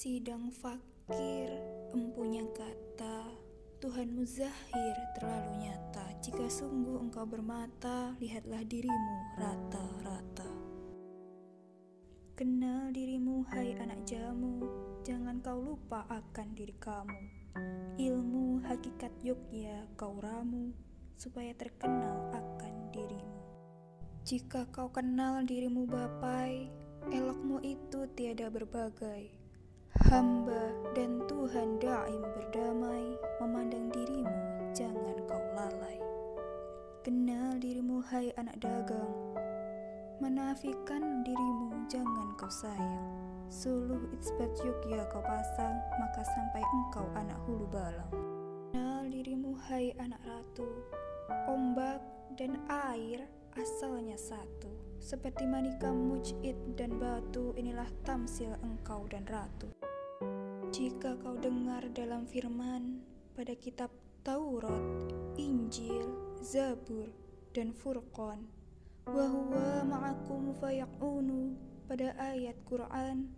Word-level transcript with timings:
Sidang 0.00 0.48
fakir, 0.48 1.52
empunya 1.92 2.40
kata, 2.56 3.20
Tuhan 3.84 4.16
muzahir 4.16 4.96
terlalu 5.12 5.68
nyata. 5.68 6.16
Jika 6.24 6.48
sungguh 6.48 7.04
engkau 7.04 7.28
bermata, 7.28 8.16
lihatlah 8.16 8.64
dirimu 8.64 9.16
rata-rata. 9.36 10.48
Kenal 12.32 12.96
dirimu, 12.96 13.44
hai 13.52 13.76
anak 13.76 14.08
jamu, 14.08 14.64
jangan 15.04 15.36
kau 15.44 15.60
lupa 15.60 16.08
akan 16.08 16.48
diri 16.56 16.72
kamu. 16.80 17.20
Ilmu 18.00 18.64
hakikat 18.72 19.12
Yogya 19.20 19.84
kau 20.00 20.16
ramu, 20.16 20.72
supaya 21.20 21.52
terkenal 21.52 22.32
akan 22.32 22.88
dirimu. 22.88 23.40
Jika 24.24 24.64
kau 24.72 24.88
kenal 24.88 25.44
dirimu 25.44 25.84
bapai, 25.84 26.72
elokmu 27.12 27.60
itu 27.60 28.08
tiada 28.16 28.48
berbagai. 28.48 29.39
Hamba 29.98 30.70
dan 30.94 31.26
Tuhan 31.26 31.82
daim 31.82 32.22
berdamai, 32.22 33.18
memandang 33.42 33.90
dirimu 33.90 34.30
jangan 34.70 35.18
kau 35.26 35.42
lalai. 35.58 35.98
Kenal 37.02 37.58
dirimu 37.58 37.98
hai 38.06 38.30
anak 38.38 38.54
dagang, 38.62 39.10
menafikan 40.22 41.26
dirimu 41.26 41.90
jangan 41.90 42.38
kau 42.38 42.46
sayang. 42.46 43.06
Suluh 43.50 43.98
isbat 44.14 44.54
Yogya 44.62 45.10
kau 45.10 45.26
pasang, 45.26 45.74
maka 45.98 46.22
sampai 46.22 46.62
engkau 46.62 47.10
anak 47.18 47.38
hulu 47.50 47.66
balang. 47.66 48.14
Kenal 48.70 49.10
dirimu 49.10 49.58
hai 49.66 49.90
anak 49.98 50.22
ratu, 50.22 50.70
ombak 51.50 51.98
dan 52.38 52.62
air 52.70 53.26
asalnya 53.58 54.14
satu. 54.14 54.70
Seperti 55.00 55.48
manika 55.50 55.90
mujid 55.90 56.54
dan 56.78 56.94
batu, 57.00 57.56
inilah 57.58 57.88
tamsil 58.06 58.54
engkau 58.62 59.08
dan 59.10 59.26
ratu. 59.26 59.79
Jika 60.80 61.12
kau 61.20 61.36
dengar 61.36 61.92
dalam 61.92 62.24
firman 62.24 63.04
pada 63.36 63.52
kitab 63.52 63.92
Taurat, 64.24 64.80
Injil, 65.36 66.08
Zabur, 66.40 67.12
dan 67.52 67.76
Furqan, 67.76 68.48
wahwa 69.04 69.84
ma'akum 69.84 70.56
fayaqunu 70.56 71.52
pada 71.84 72.16
ayat 72.16 72.56
Quran, 72.64 73.28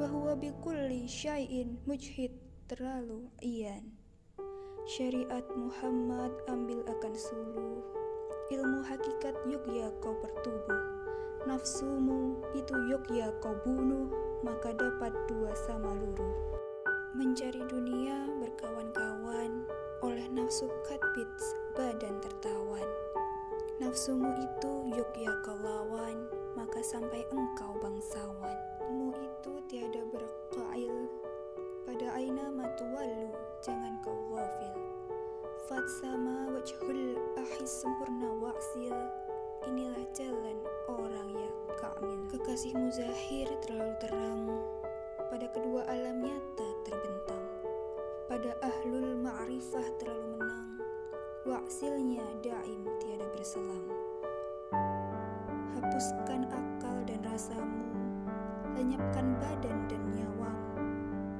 wahwa 0.00 0.32
bikulli 0.32 1.04
syai'in 1.04 1.76
mujhid 1.84 2.32
terlalu 2.64 3.28
iyan. 3.44 3.84
Syariat 4.88 5.44
Muhammad 5.52 6.32
ambil 6.48 6.80
akan 6.88 7.12
suluh, 7.12 7.84
ilmu 8.56 8.88
hakikat 8.88 9.36
Yogya 9.44 9.92
kau 10.00 10.16
pertubuh, 10.16 10.80
nafsumu 11.44 12.40
itu 12.56 12.72
Yogya 12.88 13.36
kau 13.44 13.52
bunuh, 13.68 14.08
maka 14.40 14.72
dapat 14.72 15.12
dua 15.28 15.52
sama 15.68 15.92
luruh. 15.92 16.29
Mencari 17.10 17.58
dunia 17.66 18.22
berkawan-kawan 18.38 19.66
oleh 20.06 20.26
nafsu 20.30 20.70
katbits 20.86 21.58
badan 21.74 22.22
tertawan. 22.22 22.86
Nafsumu 23.82 24.30
itu 24.38 24.94
Yogya 24.94 25.34
kau 25.42 25.58
lawan, 25.58 26.30
maka 26.54 26.78
sampai 26.86 27.26
engkau 27.34 27.74
bangsawan. 27.82 28.54
Mu 28.94 29.10
itu 29.18 29.58
tiada 29.66 30.06
berkail, 30.06 31.10
pada 31.82 32.14
aina 32.14 32.46
matuwalu 32.46 33.34
jangan 33.58 33.98
kau 34.06 34.14
wafil. 34.30 34.78
Fat 35.66 35.82
sama 35.98 36.46
wajhul 36.54 37.18
ahis 37.34 37.82
sempurna 37.82 38.38
waksil, 38.38 38.94
inilah 39.66 40.06
jalan 40.14 40.62
orang 40.86 41.34
yang 41.34 41.56
kamil. 41.74 42.22
Kekasihmu 42.30 42.86
zahir 42.94 43.50
terlalu 43.66 43.98
terang, 43.98 44.46
pada 45.26 45.50
kedua 45.50 45.82
alam 45.90 46.22
nyata 46.22 46.49
terbentang. 46.49 46.49
Pada 46.49 46.49
ahlul 46.49 46.49
ma'rifah 49.30 49.86
terlalu 50.02 50.42
menang, 50.42 50.70
waksilnya 51.46 52.26
daim 52.42 52.82
tiada 52.98 53.22
berselang. 53.30 53.86
Hapuskan 55.78 56.50
akal 56.50 56.96
dan 57.06 57.22
rasamu, 57.22 57.86
lenyapkan 58.74 59.38
badan 59.38 59.86
dan 59.86 60.02
nyawamu, 60.18 60.82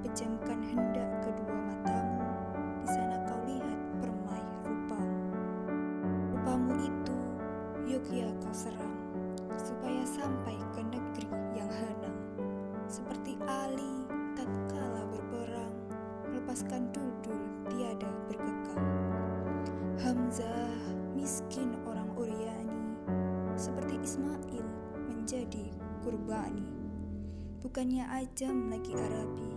pejamkan 0.06 0.62
hendak 0.70 1.10
kedua 1.18 1.50
matamu, 1.50 2.22
di 2.78 2.86
sana 2.94 3.26
kau 3.26 3.42
lihat 3.50 3.78
permai 3.98 4.44
rupamu. 4.62 5.34
Rupamu 6.30 6.72
itu 6.86 7.18
Yogya 7.90 8.30
kau 8.38 8.54
serang, 8.54 8.94
supaya 9.58 10.06
sampai 10.06 10.54
ke 10.78 10.80
negeri 10.94 11.26
yang 11.58 11.70
henang, 11.74 12.18
seperti 12.86 13.34
Ali 13.50 14.06
tatkala 14.38 14.79
melepaskan 16.50 16.90
dudul 16.90 17.42
tiada 17.70 18.10
berkekang. 18.26 18.90
Hamzah 20.02 20.74
miskin 21.14 21.78
orang 21.86 22.10
Uryani, 22.18 22.98
seperti 23.54 23.94
Ismail 24.02 24.66
menjadi 24.98 25.70
kurbani. 26.02 26.66
Bukannya 27.62 28.02
ajam 28.02 28.66
lagi 28.66 28.98
Arabi, 28.98 29.54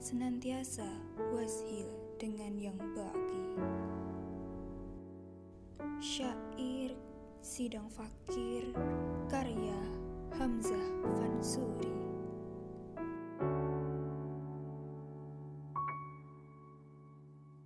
senantiasa 0.00 0.88
washil 1.36 1.92
dengan 2.16 2.56
yang 2.56 2.80
bagi. 2.96 3.44
Syair 6.00 6.96
Sidang 7.44 7.92
Fakir 7.92 8.72
Karya 9.28 9.80
Hamzah 10.40 10.88
Fansuri 11.20 12.13